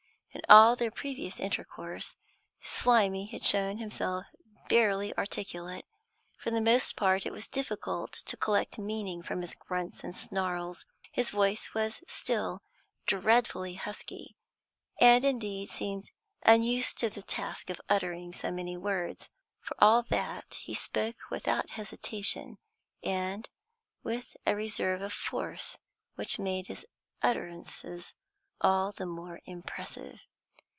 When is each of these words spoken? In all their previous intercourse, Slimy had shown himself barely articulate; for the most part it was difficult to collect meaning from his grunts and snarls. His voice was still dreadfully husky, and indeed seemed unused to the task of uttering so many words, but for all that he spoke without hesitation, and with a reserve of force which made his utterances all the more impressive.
In 0.33 0.39
all 0.55 0.77
their 0.77 0.91
previous 0.91 1.41
intercourse, 1.41 2.15
Slimy 2.61 3.25
had 3.25 3.43
shown 3.43 3.77
himself 3.79 4.27
barely 4.69 5.13
articulate; 5.17 5.83
for 6.37 6.51
the 6.51 6.61
most 6.61 6.95
part 6.95 7.25
it 7.25 7.33
was 7.33 7.49
difficult 7.49 8.13
to 8.13 8.37
collect 8.37 8.77
meaning 8.77 9.21
from 9.21 9.41
his 9.41 9.55
grunts 9.55 10.05
and 10.05 10.15
snarls. 10.15 10.85
His 11.11 11.31
voice 11.31 11.73
was 11.73 12.01
still 12.07 12.61
dreadfully 13.05 13.73
husky, 13.73 14.37
and 15.01 15.25
indeed 15.25 15.67
seemed 15.69 16.11
unused 16.45 16.97
to 16.99 17.09
the 17.09 17.23
task 17.23 17.69
of 17.69 17.81
uttering 17.89 18.31
so 18.31 18.51
many 18.53 18.77
words, 18.77 19.29
but 19.61 19.67
for 19.67 19.83
all 19.83 20.01
that 20.03 20.55
he 20.61 20.73
spoke 20.73 21.15
without 21.29 21.71
hesitation, 21.71 22.57
and 23.03 23.49
with 24.01 24.27
a 24.47 24.55
reserve 24.55 25.01
of 25.01 25.11
force 25.11 25.77
which 26.15 26.39
made 26.39 26.67
his 26.67 26.85
utterances 27.21 28.13
all 28.63 28.91
the 28.91 29.05
more 29.07 29.39
impressive. 29.45 30.19